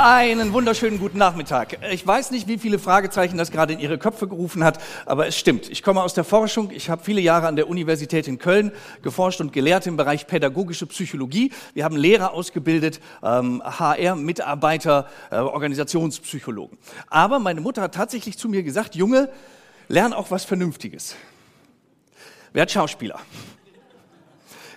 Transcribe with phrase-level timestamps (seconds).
[0.00, 1.76] Einen wunderschönen guten Nachmittag.
[1.90, 5.36] Ich weiß nicht, wie viele Fragezeichen das gerade in Ihre Köpfe gerufen hat, aber es
[5.36, 5.68] stimmt.
[5.68, 6.70] Ich komme aus der Forschung.
[6.70, 8.70] Ich habe viele Jahre an der Universität in Köln
[9.02, 11.50] geforscht und gelehrt im Bereich pädagogische Psychologie.
[11.74, 16.78] Wir haben Lehrer ausgebildet, ähm, HR-Mitarbeiter, äh, Organisationspsychologen.
[17.08, 19.28] Aber meine Mutter hat tatsächlich zu mir gesagt, Junge,
[19.88, 21.16] lern auch was Vernünftiges.
[22.52, 23.18] Werd Schauspieler.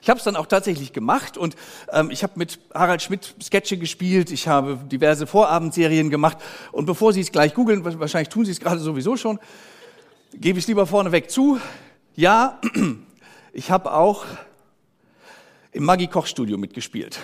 [0.02, 1.56] Ich habe es dann auch tatsächlich gemacht und
[1.92, 6.40] ähm, ich habe mit Harald Schmidt Sketche gespielt, ich habe diverse Vorabendserien gemacht
[6.72, 9.40] und bevor Sie es gleich googeln, wahrscheinlich tun Sie es gerade sowieso schon,
[10.34, 11.60] gebe ich es lieber vorneweg zu.
[12.16, 12.60] Ja,
[13.54, 14.26] ich habe auch
[15.72, 17.20] im Maggi Kochstudio mitgespielt.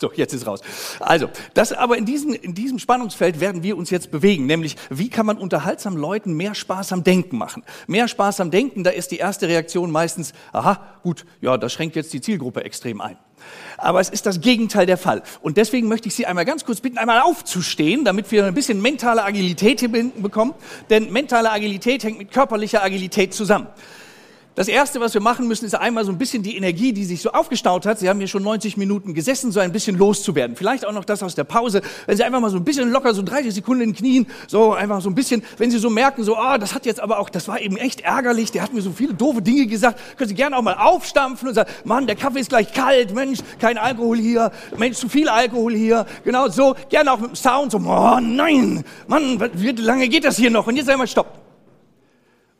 [0.00, 0.62] So, jetzt ist raus.
[0.98, 5.10] Also, das aber in, diesem in diesem Spannungsfeld werden wir uns jetzt bewegen, nämlich wie
[5.10, 7.62] kann man unterhaltsam Leuten mehr Spaß am Denken machen?
[7.86, 11.96] Mehr Spaß am Denken, da ist die erste Reaktion meistens, aha, gut, ja, das schränkt
[11.96, 13.18] jetzt die Zielgruppe extrem ein.
[13.76, 15.22] Aber es ist das Gegenteil der Fall.
[15.42, 18.80] Und deswegen möchte ich Sie einmal ganz kurz bitten, einmal aufzustehen, damit wir ein bisschen
[18.80, 20.54] mentale Agilität hier bekommen.
[20.88, 23.66] Denn mentale Agilität hängt mit körperlicher Agilität zusammen.
[24.56, 27.22] Das Erste, was wir machen müssen, ist einmal so ein bisschen die Energie, die sich
[27.22, 28.00] so aufgestaut hat.
[28.00, 30.56] Sie haben hier schon 90 Minuten gesessen, so ein bisschen loszuwerden.
[30.56, 31.82] Vielleicht auch noch das aus der Pause.
[32.06, 34.72] Wenn Sie einfach mal so ein bisschen locker, so 30 Sekunden in den Knien, so
[34.72, 37.20] einfach so ein bisschen, wenn Sie so merken, so, ah, oh, das hat jetzt aber
[37.20, 40.28] auch, das war eben echt ärgerlich, der hat mir so viele doofe Dinge gesagt, können
[40.28, 43.78] Sie gerne auch mal aufstampfen und sagen, Mann, der Kaffee ist gleich kalt, Mensch, kein
[43.78, 46.06] Alkohol hier, Mensch, zu viel Alkohol hier.
[46.24, 50.36] Genau so, gerne auch mit dem Sound, so, oh nein, Mann, wie lange geht das
[50.36, 50.66] hier noch?
[50.66, 51.39] Und jetzt einmal stopp.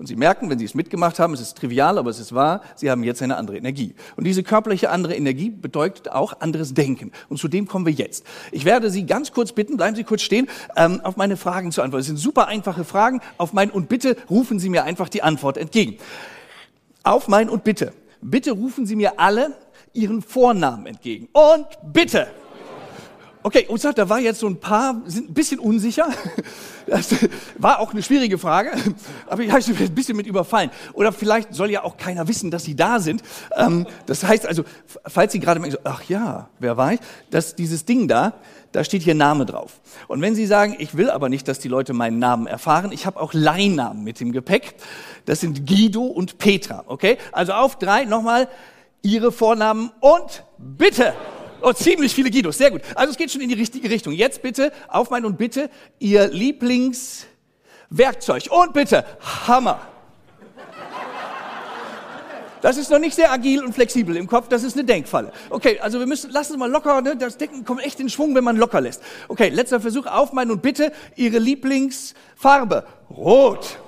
[0.01, 2.63] Und Sie merken, wenn Sie es mitgemacht haben, es ist trivial, aber es ist wahr,
[2.75, 3.95] Sie haben jetzt eine andere Energie.
[4.17, 7.13] Und diese körperliche andere Energie bedeutet auch anderes Denken.
[7.29, 8.25] Und zu dem kommen wir jetzt.
[8.51, 11.83] Ich werde Sie ganz kurz bitten, bleiben Sie kurz stehen, ähm, auf meine Fragen zu
[11.83, 12.01] antworten.
[12.01, 13.21] Es sind super einfache Fragen.
[13.37, 15.99] Auf mein und bitte rufen Sie mir einfach die Antwort entgegen.
[17.03, 17.93] Auf mein und bitte.
[18.23, 19.55] Bitte rufen Sie mir alle
[19.93, 21.29] Ihren Vornamen entgegen.
[21.35, 22.27] Und bitte.
[23.43, 26.09] Okay, und da war jetzt so ein paar, sind ein bisschen unsicher.
[26.87, 27.15] Das
[27.57, 28.73] war auch eine schwierige Frage,
[29.29, 30.71] aber ich habe ein bisschen mit überfallen.
[30.93, 33.23] Oder vielleicht soll ja auch keiner wissen, dass sie da sind.
[33.57, 34.65] Ähm, das heißt also,
[35.07, 37.01] falls Sie gerade merken, ach ja, wer war ich?
[37.31, 38.33] Das, dieses Ding da,
[38.73, 39.81] da steht hier Name drauf.
[40.09, 43.07] Und wenn Sie sagen, ich will aber nicht, dass die Leute meinen Namen erfahren, ich
[43.07, 44.75] habe auch Leihnamen mit im Gepäck.
[45.27, 47.19] Das sind Guido und Petra, okay?
[47.31, 48.49] Also auf drei nochmal
[49.03, 51.15] Ihre Vornamen und bitte.
[51.63, 52.83] Oh, ziemlich viele Guidos, sehr gut.
[52.95, 54.13] Also es geht schon in die richtige Richtung.
[54.13, 58.49] Jetzt bitte, auf mein und bitte, Ihr Lieblingswerkzeug.
[58.51, 59.05] Und bitte,
[59.47, 59.81] Hammer.
[62.61, 65.33] Das ist noch nicht sehr agil und flexibel im Kopf, das ist eine Denkfalle.
[65.49, 67.17] Okay, also wir müssen, lassen Sie mal locker, ne?
[67.17, 69.03] das Denken kommt echt in Schwung, wenn man locker lässt.
[69.29, 72.85] Okay, letzter Versuch, auf mein und bitte, Ihre Lieblingsfarbe.
[73.11, 73.79] Rot.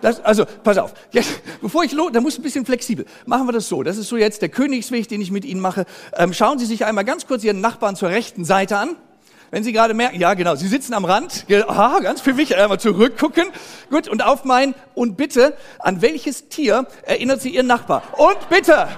[0.00, 0.94] Das, also, pass auf.
[1.10, 3.04] Jetzt, bevor ich los, da muss ein bisschen flexibel.
[3.26, 3.82] Machen wir das so.
[3.82, 5.84] Das ist so jetzt der Königsweg, den ich mit Ihnen mache.
[6.16, 8.96] Ähm, schauen Sie sich einmal ganz kurz Ihren Nachbarn zur rechten Seite an.
[9.50, 11.44] Wenn Sie gerade merken, ja genau, Sie sitzen am Rand.
[11.66, 12.56] Aha, ganz für mich.
[12.56, 13.46] Einmal zurückgucken.
[13.90, 18.02] Gut, und auf mein, und bitte, an welches Tier erinnert Sie Ihren Nachbar?
[18.16, 18.88] Und bitte!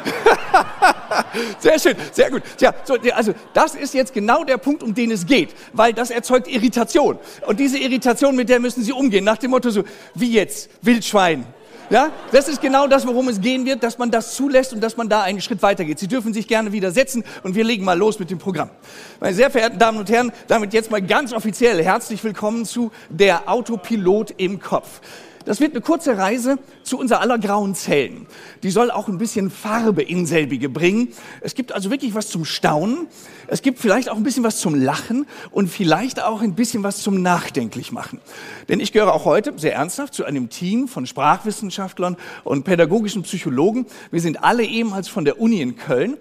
[1.58, 2.42] sehr schön, sehr gut.
[2.56, 6.10] Tja, so, also das ist jetzt genau der Punkt, um den es geht, weil das
[6.10, 7.18] erzeugt Irritation.
[7.46, 9.84] Und diese Irritation, mit der müssen Sie umgehen, nach dem Motto so,
[10.14, 11.46] wie jetzt, Wildschwein.
[11.90, 14.96] Ja, das ist genau das, worum es gehen wird, dass man das zulässt und dass
[14.96, 15.98] man da einen Schritt weitergeht.
[15.98, 18.70] Sie dürfen sich gerne wieder setzen und wir legen mal los mit dem Programm.
[19.18, 23.48] Meine sehr verehrten Damen und Herren, damit jetzt mal ganz offiziell herzlich willkommen zu der
[23.48, 25.00] Autopilot im Kopf.
[25.46, 28.26] Das wird eine kurze Reise zu unser aller grauen Zellen.
[28.62, 31.08] Die soll auch ein bisschen Farbe in selbige bringen.
[31.40, 33.08] Es gibt also wirklich was zum Staunen.
[33.46, 36.98] Es gibt vielleicht auch ein bisschen was zum Lachen und vielleicht auch ein bisschen was
[36.98, 38.20] zum Nachdenklich machen.
[38.68, 43.86] Denn ich gehöre auch heute sehr ernsthaft zu einem Team von Sprachwissenschaftlern und pädagogischen Psychologen.
[44.10, 46.18] Wir sind alle ehemals von der Uni in Köln.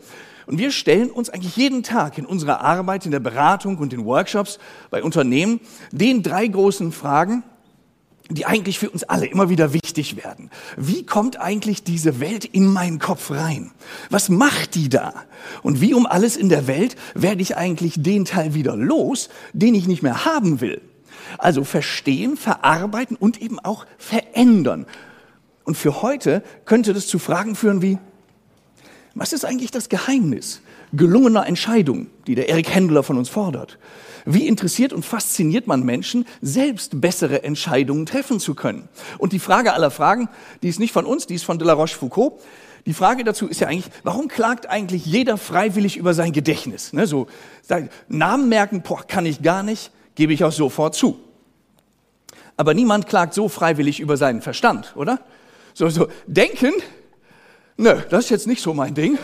[0.47, 4.05] Und wir stellen uns eigentlich jeden Tag in unserer Arbeit, in der Beratung und in
[4.05, 4.57] Workshops
[4.89, 5.59] bei Unternehmen
[5.91, 7.43] den drei großen Fragen,
[8.29, 10.51] die eigentlich für uns alle immer wieder wichtig werden.
[10.77, 13.71] Wie kommt eigentlich diese Welt in meinen Kopf rein?
[14.11, 15.13] Was macht die da?
[15.63, 19.73] Und wie um alles in der Welt werde ich eigentlich den Teil wieder los, den
[19.73, 20.81] ich nicht mehr haben will?
[21.39, 24.85] Also verstehen, verarbeiten und eben auch verändern.
[25.63, 27.97] Und für heute könnte das zu Fragen führen wie,
[29.15, 30.61] was ist eigentlich das Geheimnis
[30.93, 33.77] gelungener Entscheidungen, die der Eric Händler von uns fordert?
[34.25, 38.89] Wie interessiert und fasziniert man Menschen, selbst bessere Entscheidungen treffen zu können?
[39.17, 40.29] Und die Frage aller Fragen,
[40.61, 42.33] die ist nicht von uns, die ist von de la Rochefoucauld.
[42.85, 46.93] Die Frage dazu ist ja eigentlich, warum klagt eigentlich jeder freiwillig über sein Gedächtnis?
[46.93, 47.27] Ne, so
[48.07, 51.19] Namen merken, boah, kann ich gar nicht, gebe ich auch sofort zu.
[52.57, 55.19] Aber niemand klagt so freiwillig über seinen Verstand, oder?
[55.73, 56.73] So, so denken,
[57.77, 59.17] nö, das ist jetzt nicht so mein Ding.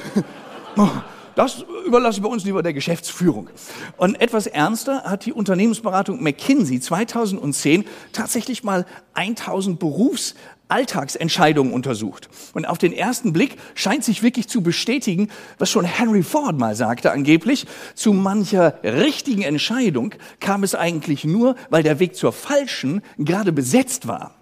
[1.36, 3.50] Das überlasse ich bei uns lieber der Geschäftsführung.
[3.98, 7.84] Und etwas ernster hat die Unternehmensberatung McKinsey 2010
[8.14, 8.86] tatsächlich mal
[9.16, 12.30] 1000 Berufsalltagsentscheidungen untersucht.
[12.54, 15.28] Und auf den ersten Blick scheint sich wirklich zu bestätigen,
[15.58, 21.58] was schon Henry Ford mal sagte angeblich, zu mancher richtigen Entscheidung kam es eigentlich nur,
[21.70, 24.36] weil der Weg zur falschen gerade besetzt war.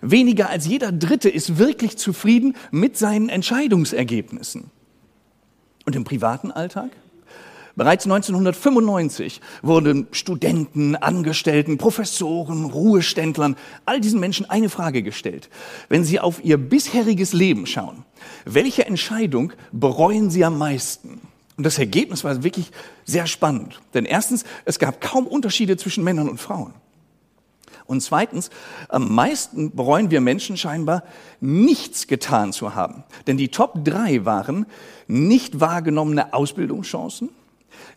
[0.00, 4.72] Weniger als jeder Dritte ist wirklich zufrieden mit seinen Entscheidungsergebnissen.
[5.84, 6.90] Und im privaten Alltag?
[7.74, 13.56] Bereits 1995 wurden Studenten, Angestellten, Professoren, Ruheständlern,
[13.86, 15.48] all diesen Menschen eine Frage gestellt.
[15.88, 18.04] Wenn sie auf ihr bisheriges Leben schauen,
[18.44, 21.22] welche Entscheidung bereuen sie am meisten?
[21.56, 22.72] Und das Ergebnis war wirklich
[23.04, 23.80] sehr spannend.
[23.94, 26.74] Denn erstens, es gab kaum Unterschiede zwischen Männern und Frauen.
[27.86, 28.50] Und zweitens,
[28.88, 31.02] am meisten bereuen wir Menschen scheinbar,
[31.40, 33.04] nichts getan zu haben.
[33.26, 34.66] Denn die Top drei waren
[35.06, 37.30] nicht wahrgenommene Ausbildungschancen,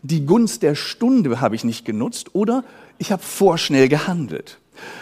[0.02, 2.64] die Gunst der Stunde habe ich nicht genutzt oder
[2.98, 4.60] ich habe vorschnell gehandelt.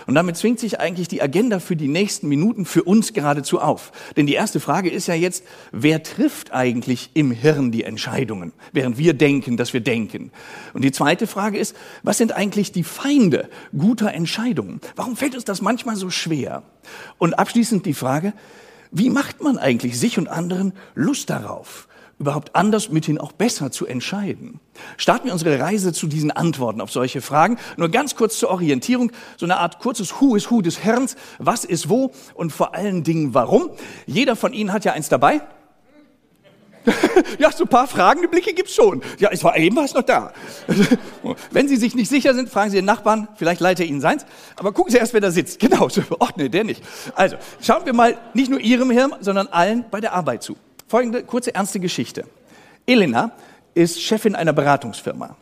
[0.07, 3.91] Und damit zwingt sich eigentlich die Agenda für die nächsten Minuten für uns geradezu auf.
[4.17, 8.97] Denn die erste Frage ist ja jetzt, wer trifft eigentlich im Hirn die Entscheidungen, während
[8.97, 10.31] wir denken, dass wir denken?
[10.73, 14.81] Und die zweite Frage ist, was sind eigentlich die Feinde guter Entscheidungen?
[14.95, 16.63] Warum fällt uns das manchmal so schwer?
[17.17, 18.33] Und abschließend die Frage,
[18.91, 21.87] wie macht man eigentlich sich und anderen Lust darauf?
[22.19, 24.59] Überhaupt anders, mithin auch besser zu entscheiden?
[24.97, 27.57] Starten wir unsere Reise zu diesen Antworten auf solche Fragen.
[27.77, 31.65] Nur ganz kurz zur Orientierung, so eine Art kurzes Who is Who des Herrns, was
[31.65, 33.71] ist wo und vor allen Dingen warum.
[34.05, 35.41] Jeder von Ihnen hat ja eins dabei.
[37.39, 39.01] ja, so ein paar fragende Blicke gibt's schon.
[39.19, 40.33] Ja, es war eben was noch da.
[41.51, 44.25] Wenn Sie sich nicht sicher sind, fragen Sie den Nachbarn, vielleicht leitet er Ihnen seins.
[44.55, 45.59] Aber gucken Sie erst, wer da sitzt.
[45.63, 45.87] Genau.
[46.19, 46.83] Ach nee, der nicht.
[47.15, 50.57] Also, schauen wir mal nicht nur Ihrem Hirn, sondern allen bei der Arbeit zu.
[50.93, 52.23] Folgende kurze ernste Geschichte.
[52.85, 53.31] Elena
[53.73, 55.35] ist Chefin einer Beratungsfirma.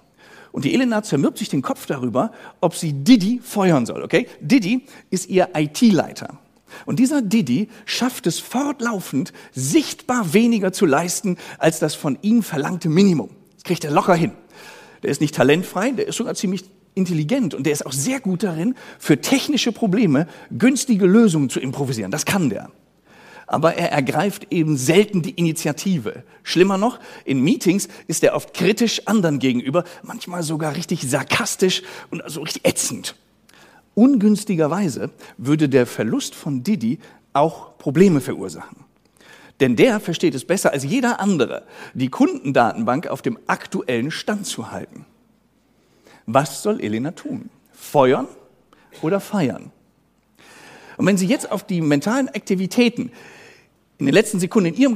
[0.53, 2.31] Und die Elena zermürbt sich den Kopf darüber,
[2.61, 4.29] ob sie Didi feuern soll, okay?
[4.39, 6.39] Didi ist ihr IT-Leiter.
[6.85, 12.87] Und dieser Didi schafft es fortlaufend, sichtbar weniger zu leisten, als das von ihm verlangte
[12.87, 13.31] Minimum.
[13.55, 14.31] Das kriegt er locker hin.
[15.03, 16.63] Der ist nicht talentfrei, der ist sogar ziemlich
[16.95, 22.09] intelligent und der ist auch sehr gut darin, für technische Probleme günstige Lösungen zu improvisieren.
[22.09, 22.69] Das kann der
[23.51, 26.23] aber er ergreift eben selten die Initiative.
[26.41, 32.23] Schlimmer noch, in Meetings ist er oft kritisch anderen gegenüber, manchmal sogar richtig sarkastisch und
[32.27, 33.13] so richtig ätzend.
[33.93, 36.99] Ungünstigerweise würde der Verlust von Didi
[37.33, 38.85] auch Probleme verursachen.
[39.59, 41.63] Denn der versteht es besser als jeder andere,
[41.93, 45.05] die Kundendatenbank auf dem aktuellen Stand zu halten.
[46.25, 47.49] Was soll Elena tun?
[47.73, 48.29] Feuern
[49.01, 49.73] oder feiern?
[50.95, 53.11] Und wenn Sie jetzt auf die mentalen Aktivitäten
[54.01, 54.95] in den letzten Sekunden in Ihrem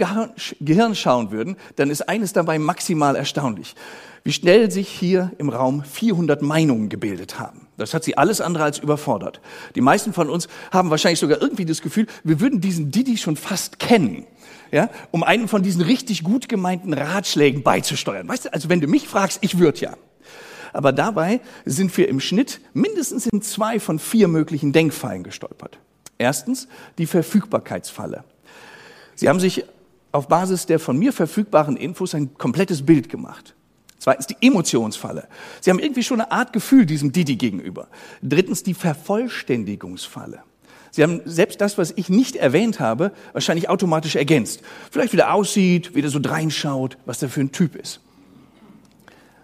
[0.61, 3.75] Gehirn schauen würden, dann ist eines dabei maximal erstaunlich.
[4.23, 7.67] Wie schnell sich hier im Raum 400 Meinungen gebildet haben.
[7.77, 9.41] Das hat sie alles andere als überfordert.
[9.75, 13.35] Die meisten von uns haben wahrscheinlich sogar irgendwie das Gefühl, wir würden diesen Didi schon
[13.35, 14.25] fast kennen.
[14.71, 18.27] Ja, um einen von diesen richtig gut gemeinten Ratschlägen beizusteuern.
[18.27, 19.93] Weißt du, also wenn du mich fragst, ich würde ja.
[20.73, 25.77] Aber dabei sind wir im Schnitt mindestens in zwei von vier möglichen Denkfallen gestolpert.
[26.17, 28.23] Erstens die Verfügbarkeitsfalle.
[29.15, 29.65] Sie haben sich
[30.11, 33.55] auf Basis der von mir verfügbaren Infos ein komplettes Bild gemacht.
[33.97, 35.27] Zweitens die Emotionsfalle.
[35.61, 37.87] Sie haben irgendwie schon eine Art Gefühl diesem Didi gegenüber.
[38.21, 40.43] Drittens die Vervollständigungsfalle.
[40.91, 44.61] Sie haben selbst das, was ich nicht erwähnt habe, wahrscheinlich automatisch ergänzt.
[44.91, 47.99] Vielleicht wie der aussieht, wie der so dreinschaut, was der für ein Typ ist.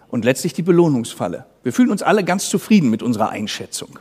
[0.08, 1.44] Und letztlich die Belohnungsfalle.
[1.62, 3.98] Wir fühlen uns alle ganz zufrieden mit unserer Einschätzung.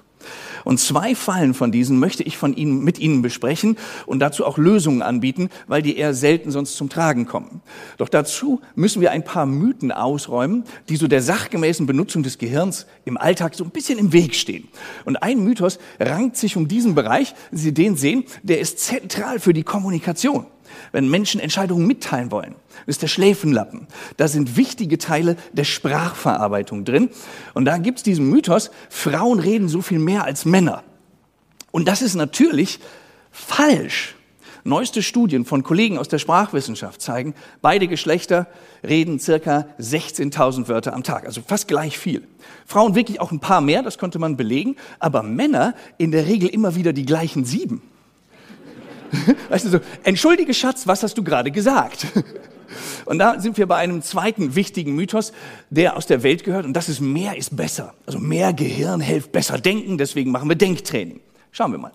[0.64, 4.58] Und zwei Fallen von diesen möchte ich von Ihnen, mit Ihnen besprechen und dazu auch
[4.58, 7.62] Lösungen anbieten, weil die eher selten sonst zum Tragen kommen.
[7.98, 12.86] Doch dazu müssen wir ein paar Mythen ausräumen, die so der sachgemäßen Benutzung des Gehirns
[13.06, 14.68] im Alltag so ein bisschen im Weg stehen.
[15.06, 19.54] Und ein Mythos rankt sich um diesen Bereich, Sie den sehen, der ist zentral für
[19.54, 20.46] die Kommunikation
[20.92, 22.56] wenn Menschen Entscheidungen mitteilen wollen.
[22.86, 23.88] Ist der Schläfenlappen.
[24.18, 27.10] Da sind wichtige Teile der Sprachverarbeitung drin.
[27.54, 30.84] Und da gibt es diesen Mythos, Frauen reden so viel mehr als Männer.
[31.72, 32.80] Und das ist natürlich
[33.32, 34.16] falsch.
[34.64, 38.46] Neueste Studien von Kollegen aus der Sprachwissenschaft zeigen, beide Geschlechter
[38.88, 42.28] reden circa 16.000 Wörter am Tag, also fast gleich viel.
[42.68, 46.48] Frauen wirklich auch ein paar mehr, das konnte man belegen, aber Männer in der Regel
[46.48, 47.82] immer wieder die gleichen sieben.
[49.50, 52.08] Weißt du so, entschuldige Schatz, was hast du gerade gesagt?
[53.06, 55.34] Und da sind wir bei einem zweiten wichtigen Mythos,
[55.70, 57.94] der aus der Welt gehört, und das ist mehr ist besser.
[58.06, 61.20] Also mehr Gehirn hilft besser denken, deswegen machen wir Denktraining.
[61.52, 61.92] Schauen wir mal.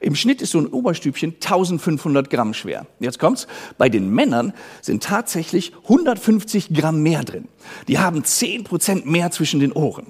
[0.00, 2.86] Im Schnitt ist so ein Oberstübchen 1500 Gramm schwer.
[2.98, 3.46] Jetzt kommt's.
[3.78, 7.46] Bei den Männern sind tatsächlich 150 Gramm mehr drin.
[7.86, 10.06] Die haben 10 Prozent mehr zwischen den Ohren.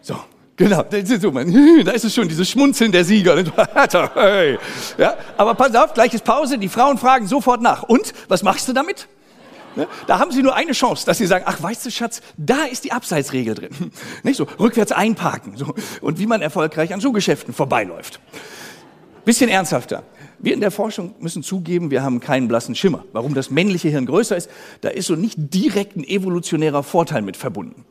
[0.00, 0.16] So.
[0.56, 3.36] Genau, da ist es schon, dieses Schmunzeln der Sieger.
[4.98, 7.82] Ja, aber pass auf, gleiches Pause, die Frauen fragen sofort nach.
[7.82, 9.06] Und, was machst du damit?
[9.74, 9.86] Ne?
[10.06, 12.84] Da haben Sie nur eine Chance, dass Sie sagen, ach, weißt du, Schatz, da ist
[12.84, 13.70] die Abseitsregel drin.
[14.22, 15.56] Nicht so, rückwärts einparken.
[15.56, 15.74] So.
[16.00, 18.20] Und wie man erfolgreich an so Geschäften vorbeiläuft.
[19.24, 20.04] Bisschen ernsthafter.
[20.38, 23.04] Wir in der Forschung müssen zugeben, wir haben keinen blassen Schimmer.
[23.12, 24.50] Warum das männliche Hirn größer ist,
[24.82, 27.84] da ist so nicht direkt ein evolutionärer Vorteil mit verbunden.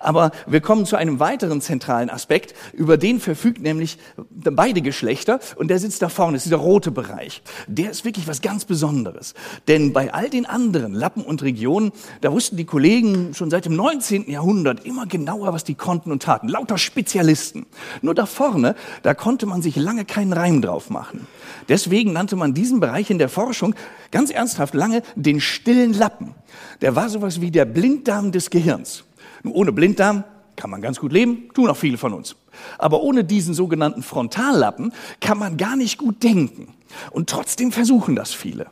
[0.00, 3.98] Aber wir kommen zu einem weiteren zentralen Aspekt, über den verfügt nämlich
[4.30, 7.42] beide Geschlechter und der sitzt da vorne, ist dieser rote Bereich.
[7.66, 9.34] Der ist wirklich was ganz Besonderes.
[9.66, 11.90] Denn bei all den anderen Lappen und Regionen,
[12.20, 14.30] da wussten die Kollegen schon seit dem 19.
[14.30, 16.48] Jahrhundert immer genauer, was die konnten und taten.
[16.48, 17.66] Lauter Spezialisten.
[18.02, 21.26] Nur da vorne, da konnte man sich lange keinen Reim drauf machen.
[21.68, 23.74] Deswegen nannte man diesen Bereich in der Forschung
[24.10, 26.34] ganz ernsthaft lange den stillen Lappen.
[26.80, 29.04] Der war sowas wie der Blinddarm des Gehirns.
[29.42, 30.24] Nur ohne Blinddarm
[30.56, 32.36] kann man ganz gut leben, tun auch viele von uns.
[32.78, 36.74] Aber ohne diesen sogenannten Frontallappen kann man gar nicht gut denken.
[37.10, 38.66] Und trotzdem versuchen das viele.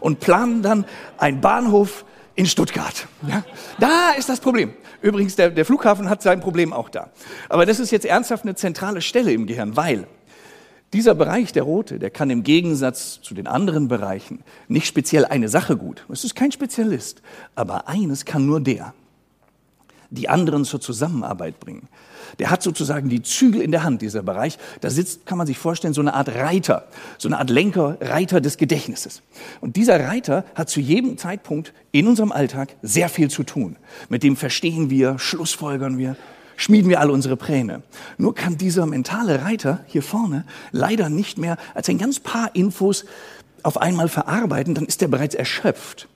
[0.00, 0.86] Und planen dann
[1.18, 2.04] einen Bahnhof
[2.36, 3.06] in Stuttgart.
[3.26, 3.44] Ja?
[3.78, 4.72] Da ist das Problem.
[5.02, 7.10] Übrigens, der, der Flughafen hat sein Problem auch da.
[7.48, 10.06] Aber das ist jetzt ernsthaft eine zentrale Stelle im Gehirn, weil
[10.92, 15.48] dieser Bereich, der rote, der kann im Gegensatz zu den anderen Bereichen nicht speziell eine
[15.48, 16.04] Sache gut.
[16.08, 17.22] Es ist kein Spezialist.
[17.54, 18.92] Aber eines kann nur der
[20.10, 21.88] die anderen zur Zusammenarbeit bringen.
[22.38, 24.58] Der hat sozusagen die Zügel in der Hand, dieser Bereich.
[24.80, 28.40] Da sitzt, kann man sich vorstellen, so eine Art Reiter, so eine Art Lenker, Reiter
[28.40, 29.22] des Gedächtnisses.
[29.60, 33.76] Und dieser Reiter hat zu jedem Zeitpunkt in unserem Alltag sehr viel zu tun.
[34.08, 36.16] Mit dem verstehen wir, schlussfolgern wir,
[36.60, 37.82] schmieden wir alle unsere Pläne.
[38.18, 43.06] Nur kann dieser mentale Reiter hier vorne leider nicht mehr als ein ganz paar Infos
[43.62, 46.06] auf einmal verarbeiten, dann ist er bereits erschöpft.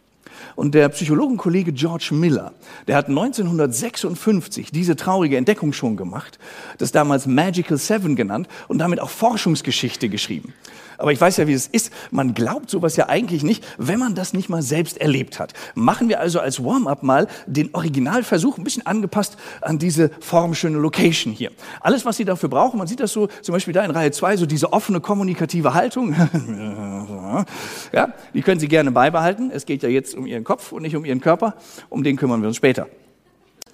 [0.54, 2.52] Und der Psychologenkollege George Miller,
[2.86, 6.38] der hat 1956 diese traurige Entdeckung schon gemacht,
[6.78, 10.52] das damals Magical Seven genannt und damit auch Forschungsgeschichte geschrieben.
[10.98, 11.92] Aber ich weiß ja, wie es ist.
[12.10, 15.52] Man glaubt sowas ja eigentlich nicht, wenn man das nicht mal selbst erlebt hat.
[15.74, 21.32] Machen wir also als Warm-up mal den Originalversuch, ein bisschen angepasst an diese formschöne Location
[21.32, 21.50] hier.
[21.80, 24.36] Alles, was Sie dafür brauchen, man sieht das so, zum Beispiel da in Reihe 2,
[24.36, 26.14] so diese offene kommunikative Haltung.
[27.92, 29.50] ja, die können Sie gerne beibehalten.
[29.52, 31.54] Es geht ja jetzt um Ihren Kopf und nicht um Ihren Körper.
[31.88, 32.86] Um den kümmern wir uns später.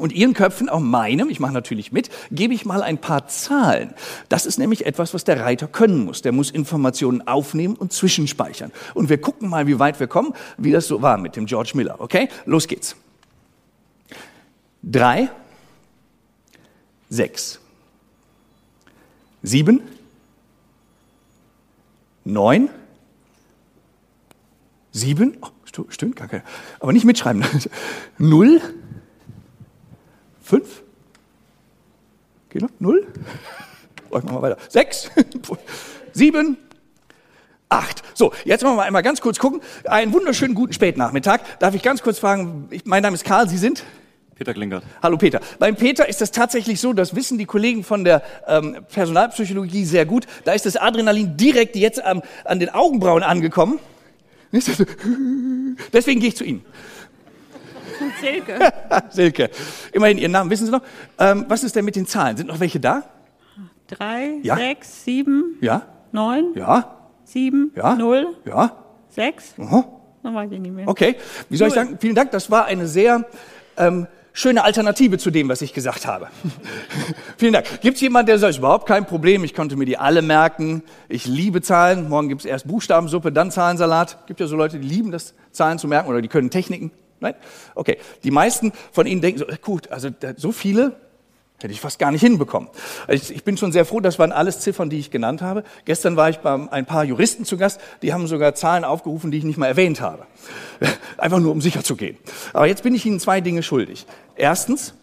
[0.00, 3.94] Und Ihren Köpfen, auch meinem, ich mache natürlich mit, gebe ich mal ein paar Zahlen.
[4.28, 6.22] Das ist nämlich etwas, was der Reiter können muss.
[6.22, 8.72] Der muss Informationen aufnehmen und zwischenspeichern.
[8.94, 11.72] Und wir gucken mal, wie weit wir kommen, wie das so war mit dem George
[11.74, 12.00] Miller.
[12.00, 12.96] Okay, los geht's.
[14.82, 15.28] Drei,
[17.10, 17.60] sechs,
[19.42, 19.82] sieben,
[22.24, 22.70] neun,
[24.92, 25.48] sieben, oh,
[25.88, 26.44] stimmt gar keine,
[26.78, 27.44] aber nicht mitschreiben,
[28.18, 28.60] null,
[32.58, 32.70] Noch?
[32.80, 33.06] Null?
[34.10, 34.56] Oh, ich mach mal weiter.
[34.68, 35.10] Sechs?
[36.12, 36.56] Sieben?
[37.68, 38.02] Acht.
[38.14, 39.60] So, jetzt machen wir einmal ganz kurz gucken.
[39.84, 41.40] Einen wunderschönen guten Spätnachmittag.
[41.60, 43.84] Darf ich ganz kurz fragen, ich, mein Name ist Karl, Sie sind?
[44.34, 44.82] Peter Klingert.
[45.02, 45.40] Hallo Peter.
[45.60, 50.06] Beim Peter ist das tatsächlich so, das wissen die Kollegen von der ähm, Personalpsychologie sehr
[50.06, 50.26] gut.
[50.44, 53.78] Da ist das Adrenalin direkt jetzt am, an den Augenbrauen angekommen.
[55.92, 56.64] Deswegen gehe ich zu Ihnen.
[58.20, 58.58] Silke.
[59.10, 59.50] Silke.
[59.92, 60.82] Immerhin Ihren Namen wissen Sie noch.
[61.18, 62.36] Ähm, was ist denn mit den Zahlen?
[62.36, 63.02] Sind noch welche da?
[63.88, 64.56] Drei, Ja.
[64.56, 65.82] sechs, sieben, Ja?
[66.12, 66.96] neun, Ja?
[67.24, 67.94] sieben, Ja?
[67.96, 68.76] null, Ja?
[69.08, 69.54] sechs.
[69.58, 69.84] Aha.
[70.22, 70.86] Dann weiß ich nicht mehr.
[70.86, 71.16] Okay.
[71.48, 71.98] Wie soll ich sagen?
[72.00, 72.30] Vielen Dank.
[72.30, 73.24] Das war eine sehr
[73.78, 76.28] ähm, schöne Alternative zu dem, was ich gesagt habe.
[77.38, 77.80] Vielen Dank.
[77.80, 80.82] Gibt es jemanden, der sagt, überhaupt kein Problem, ich konnte mir die alle merken.
[81.08, 82.08] Ich liebe Zahlen.
[82.08, 84.26] Morgen gibt es erst Buchstabensuppe, dann Zahlensalat.
[84.26, 86.92] Gibt ja so Leute, die lieben das, Zahlen zu merken oder die können Techniken.
[87.20, 87.34] Nein?
[87.74, 87.98] Okay.
[88.24, 90.96] Die meisten von Ihnen denken so, äh, gut, also so viele
[91.62, 92.70] hätte ich fast gar nicht hinbekommen.
[93.08, 95.62] Ich, ich bin schon sehr froh, das waren alles Ziffern, die ich genannt habe.
[95.84, 99.38] Gestern war ich bei ein paar Juristen zu Gast, die haben sogar Zahlen aufgerufen, die
[99.38, 100.26] ich nicht mal erwähnt habe.
[101.18, 102.16] Einfach nur, um sicher zu gehen.
[102.54, 104.06] Aber jetzt bin ich Ihnen zwei Dinge schuldig.
[104.36, 104.94] Erstens,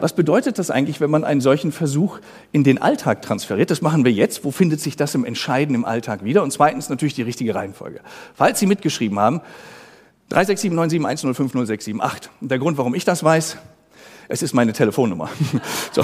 [0.00, 2.20] Was bedeutet das eigentlich, wenn man einen solchen Versuch
[2.52, 3.72] in den Alltag transferiert?
[3.72, 4.44] Das machen wir jetzt.
[4.44, 6.44] Wo findet sich das im Entscheiden im Alltag wieder?
[6.44, 8.00] Und zweitens natürlich die richtige Reihenfolge.
[8.34, 9.40] Falls Sie mitgeschrieben haben,
[10.30, 12.28] 36797105068.
[12.40, 13.56] Und der Grund, warum ich das weiß,
[14.28, 15.30] es ist meine Telefonnummer.
[15.92, 16.02] so.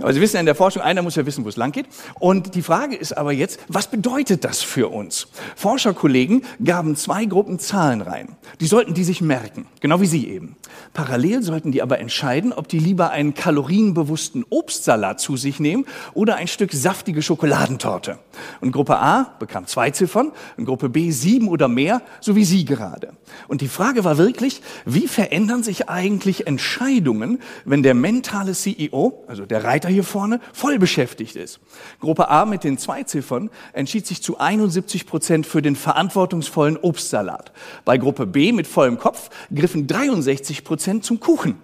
[0.00, 1.86] Aber Sie wissen ja in der Forschung, einer muss ja wissen, wo es lang geht.
[2.18, 5.28] Und die Frage ist aber jetzt, was bedeutet das für uns?
[5.54, 8.36] Forscherkollegen gaben zwei Gruppen Zahlen rein.
[8.60, 10.56] Die sollten die sich merken, genau wie Sie eben.
[10.94, 16.36] Parallel sollten die aber entscheiden, ob die lieber einen kalorienbewussten Obstsalat zu sich nehmen oder
[16.36, 18.18] ein Stück saftige Schokoladentorte.
[18.60, 22.64] Und Gruppe A bekam zwei Ziffern und Gruppe B sieben oder mehr, so wie Sie
[22.64, 23.12] gerade.
[23.46, 27.33] Und die Frage war wirklich, wie verändern sich eigentlich Entscheidungen,
[27.64, 31.60] wenn der mentale CEO, also der Reiter hier vorne, voll beschäftigt ist.
[32.00, 37.52] Gruppe A mit den zwei Ziffern entschied sich zu 71 Prozent für den verantwortungsvollen Obstsalat.
[37.84, 41.56] Bei Gruppe B mit vollem Kopf griffen 63 Prozent zum Kuchen.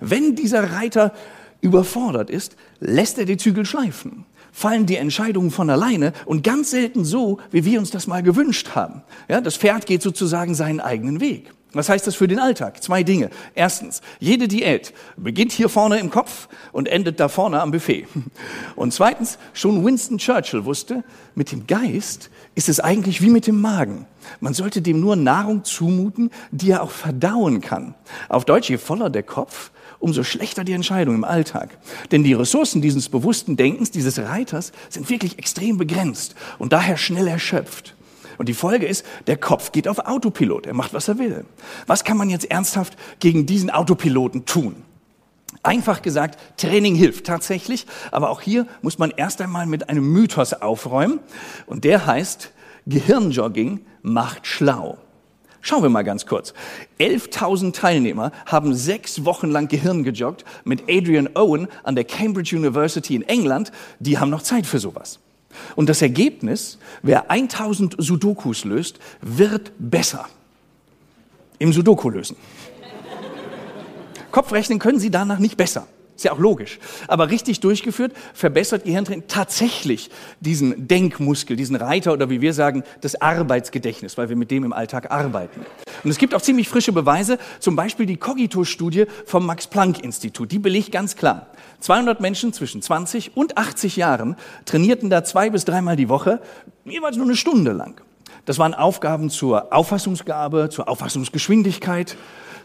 [0.00, 1.12] Wenn dieser Reiter
[1.60, 7.04] überfordert ist, lässt er die Zügel schleifen fallen die Entscheidungen von alleine und ganz selten
[7.04, 9.02] so, wie wir uns das mal gewünscht haben.
[9.28, 11.52] Ja, das Pferd geht sozusagen seinen eigenen Weg.
[11.74, 12.82] Was heißt das für den Alltag?
[12.82, 13.30] Zwei Dinge.
[13.54, 18.06] Erstens, jede Diät beginnt hier vorne im Kopf und endet da vorne am Buffet.
[18.76, 21.04] Und zweitens, schon Winston Churchill wusste,
[21.34, 24.06] mit dem Geist ist es eigentlich wie mit dem Magen.
[24.40, 27.94] Man sollte dem nur Nahrung zumuten, die er auch verdauen kann.
[28.28, 31.78] Auf Deutsch, je voller der Kopf, umso schlechter die Entscheidung im Alltag.
[32.12, 37.26] Denn die Ressourcen dieses bewussten Denkens, dieses Reiters, sind wirklich extrem begrenzt und daher schnell
[37.26, 37.94] erschöpft.
[38.38, 40.66] Und die Folge ist, der Kopf geht auf Autopilot.
[40.66, 41.44] Er macht, was er will.
[41.86, 44.76] Was kann man jetzt ernsthaft gegen diesen Autopiloten tun?
[45.62, 50.52] Einfach gesagt, Training hilft tatsächlich, aber auch hier muss man erst einmal mit einem Mythos
[50.52, 51.20] aufräumen
[51.66, 52.50] und der heißt,
[52.86, 54.98] Gehirnjogging macht schlau.
[55.62, 56.52] Schauen wir mal ganz kurz.
[57.00, 63.14] 11.000 Teilnehmer haben sechs Wochen lang Gehirn gejoggt mit Adrian Owen an der Cambridge University
[63.14, 63.72] in England.
[63.98, 65.20] Die haben noch Zeit für sowas.
[65.76, 70.26] Und das Ergebnis, wer 1000 Sudokus löst, wird besser
[71.58, 72.36] im Sudoku lösen.
[74.30, 75.86] Kopfrechnen können Sie danach nicht besser.
[76.16, 76.78] Ist ja auch logisch.
[77.08, 83.20] Aber richtig durchgeführt verbessert Gehirntraining tatsächlich diesen Denkmuskel, diesen Reiter oder wie wir sagen, das
[83.20, 85.66] Arbeitsgedächtnis, weil wir mit dem im Alltag arbeiten.
[86.04, 90.52] Und es gibt auch ziemlich frische Beweise, zum Beispiel die Cogito-Studie vom Max-Planck-Institut.
[90.52, 91.48] Die belegt ganz klar,
[91.80, 96.40] 200 Menschen zwischen 20 und 80 Jahren trainierten da zwei bis dreimal die Woche,
[96.84, 98.00] jeweils nur eine Stunde lang.
[98.44, 102.16] Das waren Aufgaben zur Auffassungsgabe, zur Auffassungsgeschwindigkeit,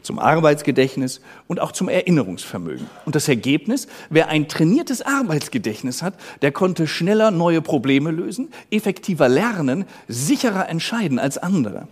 [0.01, 2.87] zum Arbeitsgedächtnis und auch zum Erinnerungsvermögen.
[3.05, 9.29] Und das Ergebnis, wer ein trainiertes Arbeitsgedächtnis hat, der konnte schneller neue Probleme lösen, effektiver
[9.29, 11.87] lernen, sicherer entscheiden als andere.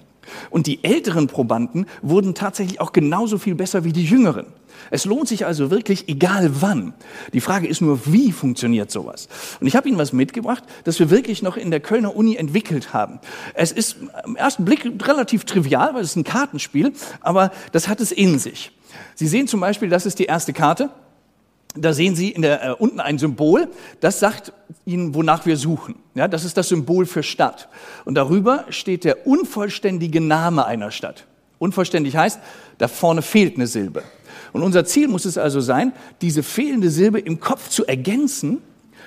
[0.49, 4.47] Und die älteren Probanden wurden tatsächlich auch genauso viel besser wie die jüngeren.
[4.91, 6.93] Es lohnt sich also wirklich, egal wann.
[7.33, 9.27] Die Frage ist nur, wie funktioniert sowas?
[9.59, 12.93] Und ich habe Ihnen was mitgebracht, das wir wirklich noch in der Kölner Uni entwickelt
[12.93, 13.19] haben.
[13.53, 18.11] Es ist im ersten Blick relativ trivial, weil es ein Kartenspiel, aber das hat es
[18.11, 18.71] in sich.
[19.15, 20.89] Sie sehen zum Beispiel, das ist die erste Karte.
[21.75, 23.67] Da sehen Sie in der, äh, unten ein Symbol,
[23.99, 24.53] das sagt
[24.85, 25.95] Ihnen, wonach wir suchen.
[26.15, 27.69] Ja, das ist das Symbol für Stadt.
[28.05, 31.25] Und darüber steht der unvollständige Name einer Stadt.
[31.59, 32.39] Unvollständig heißt,
[32.77, 34.03] da vorne fehlt eine Silbe.
[34.53, 38.61] Und unser Ziel muss es also sein, diese fehlende Silbe im Kopf zu ergänzen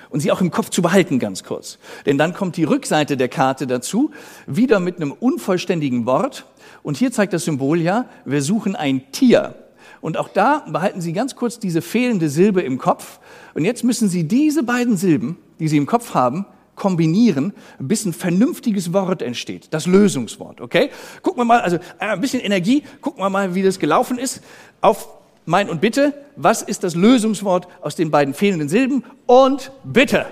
[0.09, 1.79] und sie auch im Kopf zu behalten, ganz kurz.
[2.05, 4.11] Denn dann kommt die Rückseite der Karte dazu,
[4.45, 6.45] wieder mit einem unvollständigen Wort.
[6.83, 9.55] Und hier zeigt das Symbol ja, wir suchen ein Tier.
[10.01, 13.19] Und auch da behalten Sie ganz kurz diese fehlende Silbe im Kopf.
[13.53, 18.13] Und jetzt müssen Sie diese beiden Silben, die Sie im Kopf haben, kombinieren, bis ein
[18.13, 19.67] vernünftiges Wort entsteht.
[19.71, 20.89] Das Lösungswort, okay?
[21.21, 24.41] Gucken wir mal, also äh, ein bisschen Energie, gucken wir mal, wie das gelaufen ist.
[24.81, 25.07] Auf
[25.45, 29.03] mein und bitte, was ist das Lösungswort aus den beiden fehlenden Silben?
[29.27, 30.25] Und bitte.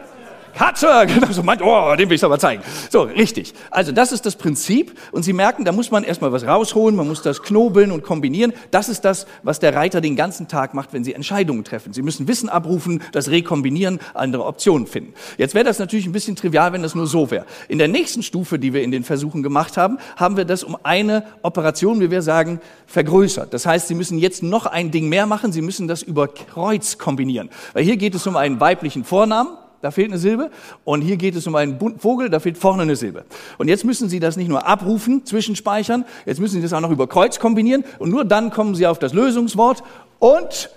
[0.54, 2.64] Katze, genau so meint, oh, den will ich aber zeigen.
[2.90, 3.54] So, richtig.
[3.72, 7.08] Also das ist das Prinzip und Sie merken, da muss man erstmal was rausholen, man
[7.08, 8.54] muss das knobeln und kombinieren.
[8.72, 11.94] Das ist das, was der Reiter den ganzen Tag macht, wenn Sie Entscheidungen treffen.
[11.94, 15.14] Sie müssen Wissen abrufen, das rekombinieren, andere Optionen finden.
[15.38, 17.46] Jetzt wäre das natürlich ein bisschen trivial, wenn das nur so wäre.
[17.68, 20.78] In der nächsten Stufe, die wir in den Versuchen gemacht haben, haben wir das um
[20.84, 23.54] eine Operation, wie wir sagen, vergrößert.
[23.54, 26.98] Das heißt, Sie müssen jetzt noch ein Ding mehr machen, Sie müssen das über Kreuz
[26.98, 27.50] kombinieren.
[27.74, 29.50] Weil hier geht es um einen weiblichen Vornamen,
[29.82, 30.52] da fehlt eine Silbe.
[30.84, 33.26] Und hier geht es um einen bunten Vogel, da fehlt vorne eine Silbe.
[33.58, 36.92] Und jetzt müssen Sie das nicht nur abrufen, zwischenspeichern, jetzt müssen Sie das auch noch
[36.92, 37.84] über Kreuz kombinieren.
[38.00, 39.84] Und nur dann kommen Sie auf das Lösungswort
[40.20, 40.70] und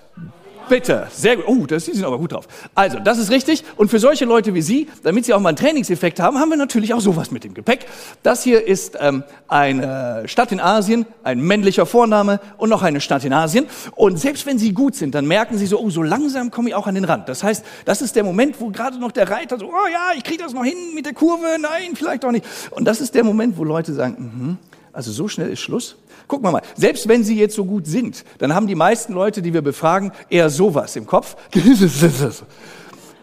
[0.68, 1.44] Bitte, sehr gut.
[1.46, 2.48] Oh, das, Sie sind aber gut drauf.
[2.74, 3.64] Also, das ist richtig.
[3.76, 6.56] Und für solche Leute wie Sie, damit Sie auch mal einen Trainingseffekt haben, haben wir
[6.56, 7.86] natürlich auch sowas mit dem Gepäck.
[8.22, 13.24] Das hier ist ähm, eine Stadt in Asien, ein männlicher Vorname und noch eine Stadt
[13.24, 13.66] in Asien.
[13.94, 16.74] Und selbst wenn Sie gut sind, dann merken Sie so, oh, so langsam komme ich
[16.74, 17.28] auch an den Rand.
[17.28, 20.24] Das heißt, das ist der Moment, wo gerade noch der Reiter so, oh ja, ich
[20.24, 22.44] kriege das noch hin mit der Kurve, nein, vielleicht auch nicht.
[22.70, 24.58] Und das ist der Moment, wo Leute sagen, mhm,
[24.92, 25.96] also so schnell ist Schluss.
[26.28, 29.42] Gucken wir mal, selbst wenn Sie jetzt so gut sind, dann haben die meisten Leute,
[29.42, 31.36] die wir befragen, eher sowas im Kopf.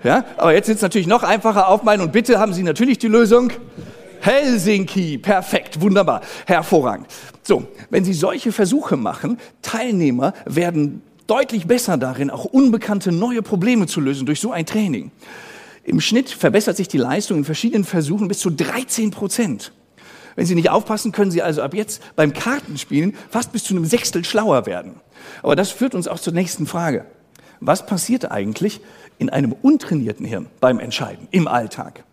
[0.01, 3.51] Ja, aber jetzt ist natürlich noch einfacher aufmalen und bitte haben Sie natürlich die Lösung.
[4.21, 7.07] Helsinki, perfekt, wunderbar, hervorragend.
[7.43, 13.88] So, wenn Sie solche Versuche machen, Teilnehmer werden deutlich besser darin, auch unbekannte neue Probleme
[13.88, 15.12] zu lösen durch so ein Training.
[15.83, 19.71] Im Schnitt verbessert sich die Leistung in verschiedenen Versuchen bis zu 13 Prozent.
[20.39, 23.84] Wenn Sie nicht aufpassen, können Sie also ab jetzt beim Kartenspielen fast bis zu einem
[23.84, 24.93] Sechstel schlauer werden.
[25.43, 27.04] Aber das führt uns auch zur nächsten Frage.
[27.60, 28.80] Was passiert eigentlich
[29.17, 32.06] in einem untrainierten Hirn beim Entscheiden im Alltag?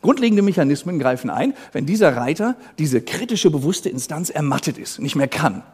[0.00, 5.26] Grundlegende Mechanismen greifen ein, wenn dieser Reiter, diese kritische, bewusste Instanz ermattet ist, nicht mehr
[5.26, 5.64] kann.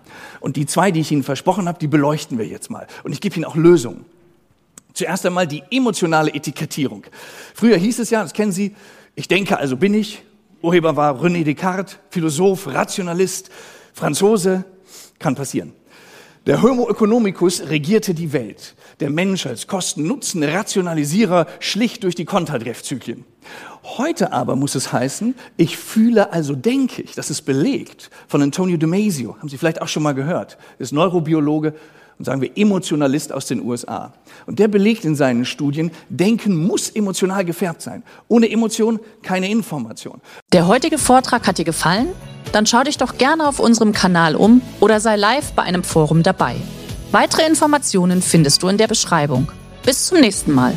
[0.40, 2.86] Und die zwei, die ich Ihnen versprochen habe, die beleuchten wir jetzt mal.
[3.04, 4.06] Und ich gebe Ihnen auch Lösungen.
[4.94, 7.04] Zuerst einmal die emotionale Etikettierung.
[7.52, 8.74] Früher hieß es ja, das kennen Sie,
[9.14, 10.22] ich denke, also bin ich,
[10.60, 13.50] Urheber war René Descartes, Philosoph, Rationalist,
[13.92, 14.64] Franzose.
[15.18, 15.72] Kann passieren.
[16.46, 18.74] Der Homo economicus regierte die Welt.
[19.00, 23.24] Der Mensch als Kosten-Nutzen, Rationalisierer schlicht durch die Konterdreffzyklen.
[23.84, 27.14] Heute aber muss es heißen, ich fühle, also denke ich.
[27.14, 29.36] Das ist belegt von Antonio Damasio.
[29.36, 30.58] Haben Sie vielleicht auch schon mal gehört.
[30.78, 31.74] Ist Neurobiologe
[32.18, 34.12] und sagen wir Emotionalist aus den USA.
[34.46, 38.02] Und der belegt in seinen Studien, Denken muss emotional gefärbt sein.
[38.28, 40.20] Ohne Emotion keine Information.
[40.52, 42.08] Der heutige Vortrag hat dir gefallen?
[42.52, 46.22] Dann schau dich doch gerne auf unserem Kanal um oder sei live bei einem Forum
[46.22, 46.56] dabei.
[47.12, 49.50] Weitere Informationen findest du in der Beschreibung.
[49.84, 50.76] Bis zum nächsten Mal.